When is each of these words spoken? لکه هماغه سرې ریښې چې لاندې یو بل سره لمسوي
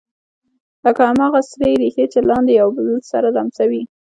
لکه 0.85 1.01
هماغه 1.09 1.39
سرې 1.51 1.71
ریښې 1.81 2.05
چې 2.13 2.19
لاندې 2.29 2.51
یو 2.61 2.69
بل 2.75 2.87
سره 3.11 3.27
لمسوي 3.37 3.83